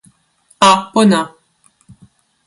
a, 0.67 0.69
pona. 0.93 1.19